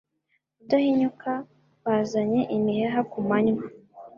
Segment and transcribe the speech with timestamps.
[0.59, 1.31] Rudahinyuka
[1.85, 3.63] bazanye imiheha kumanywa